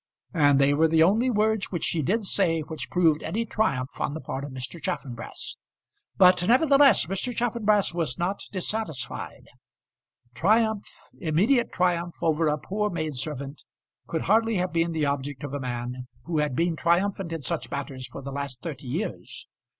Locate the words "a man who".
15.53-16.39